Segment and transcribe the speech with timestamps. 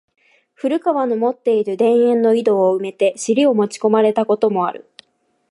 [0.55, 4.89] 古川の持つて居る田圃の井戸を埋めて尻を持ち込まれた事もある。